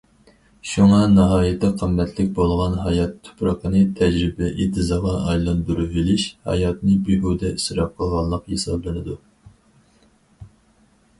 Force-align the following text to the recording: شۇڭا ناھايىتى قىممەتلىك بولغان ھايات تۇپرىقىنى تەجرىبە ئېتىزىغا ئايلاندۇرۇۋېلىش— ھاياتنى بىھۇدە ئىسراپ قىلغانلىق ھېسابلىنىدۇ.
شۇڭا 0.67 0.99
ناھايىتى 1.15 1.67
قىممەتلىك 1.81 2.29
بولغان 2.37 2.77
ھايات 2.85 3.19
تۇپرىقىنى 3.27 3.81
تەجرىبە 3.99 4.49
ئېتىزىغا 4.63 5.13
ئايلاندۇرۇۋېلىش— 5.27 6.27
ھاياتنى 6.51 6.97
بىھۇدە 7.11 7.53
ئىسراپ 7.59 7.93
قىلغانلىق 8.01 8.47
ھېسابلىنىدۇ. 8.55 9.19